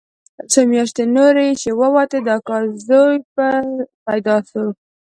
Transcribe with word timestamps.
څو 0.51 0.59
مياشتې 0.71 1.03
نورې 1.15 1.47
چې 1.61 1.69
ووتې 1.79 2.19
د 2.25 2.27
اکا 2.37 2.57
زوى 2.87 3.15
پيدا 4.07 4.37
سو. 4.49 4.65